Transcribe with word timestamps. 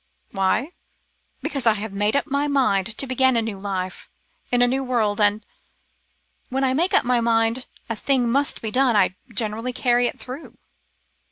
"Why? 0.31 0.71
Because 1.43 1.67
I 1.67 1.73
have 1.75 1.93
made 1.93 2.15
up 2.15 2.25
my 2.25 2.47
mind 2.47 2.97
to 2.97 3.05
begin 3.05 3.37
a 3.37 3.41
new 3.43 3.59
life, 3.59 4.09
in 4.51 4.63
a 4.63 4.67
new 4.67 4.83
world, 4.83 5.21
and 5.21 5.45
when 6.49 6.63
I 6.63 6.73
make 6.73 6.95
up 6.95 7.05
my 7.05 7.21
mind 7.21 7.67
a 7.87 7.95
thing 7.95 8.27
must 8.27 8.63
be 8.63 8.71
done, 8.71 8.95
I 8.95 9.13
generally 9.31 9.73
carry 9.73 10.07
it 10.07 10.19
through." 10.19 10.57